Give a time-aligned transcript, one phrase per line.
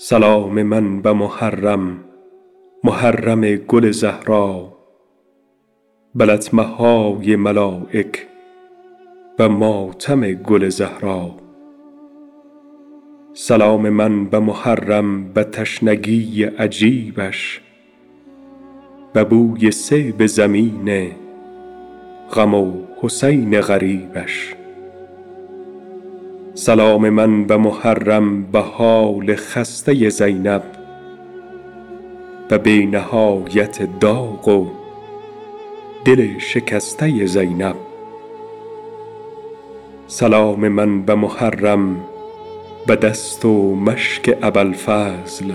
[0.00, 2.04] سلام من به محرم
[2.84, 4.72] محرم گل زهرا
[6.14, 8.26] به لطمه های ملایک
[9.38, 11.30] و ماتم گل زهرا.
[13.32, 17.60] سلام من به محرم به تشنگی عجیبش
[19.12, 21.10] به بوی صیب زمین
[22.32, 22.72] غم و
[23.02, 24.57] حسین غریبش.
[26.60, 30.62] سلام من به محرم به حال خسته زینب
[32.48, 34.66] به نهایت داغ و
[36.04, 37.76] دل شکسته زینب.
[40.06, 41.96] سلام من به محرم
[42.86, 45.52] به دست و مشک ابوالفضل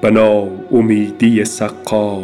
[0.00, 2.22] به ناامیدی سقا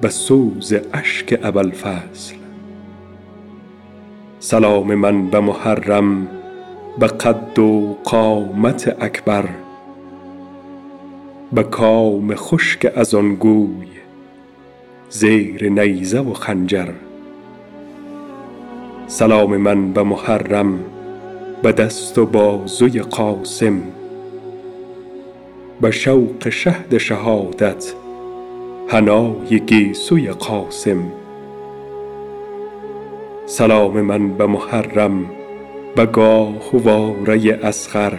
[0.00, 2.47] به سوز اشک ابوالفضل.
[4.40, 6.28] سلام من به محرم
[6.98, 9.48] به قد و قامت اکبر
[11.52, 13.86] به کام خشک از آن گوی
[15.10, 16.88] زیر نیزه و خنجر.
[19.06, 20.78] سلام من به محرم
[21.62, 23.82] به دست و بازوی قاسم
[25.80, 27.92] به شوق شهد شهادت
[28.88, 31.12] حنای گیسوی قاسم.
[33.50, 35.30] سلام من به محرم
[35.96, 38.12] به گاهواره اصغر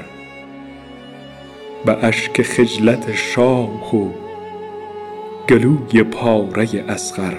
[1.86, 4.10] به اشک خجلت شاه و
[5.50, 7.34] گلوی پاره اصغر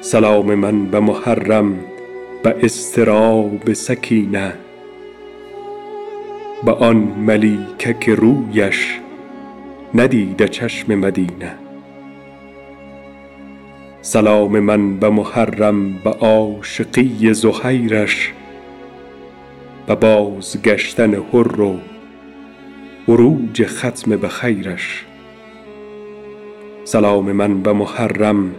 [0.00, 1.78] سلام من به محرم
[2.42, 4.52] به اضطراب سکینه
[6.64, 9.00] به آن ملیکه که رویش
[9.94, 11.59] ندیده چشم مدینه.
[14.02, 18.32] سلام من به محرم به عاشقی زهیرش
[19.86, 21.78] به بازگشتن حر و
[23.08, 25.04] عروج ختم بخیرش
[26.84, 28.54] سلام من به محرم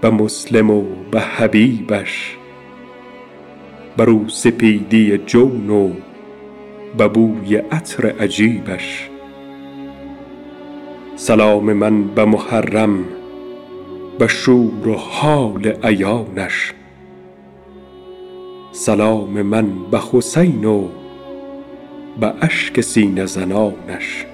[0.00, 2.36] به مسلم و به حبیبش
[3.96, 5.90] به روسپیدی جون و
[6.98, 9.10] به بوی عطر عجیبش.
[11.16, 13.04] سلام من به محرم
[14.18, 16.72] به شور و حال عیانش.
[18.72, 20.88] سلام من به حسین و
[22.20, 24.26] به اشک سینه زنانش.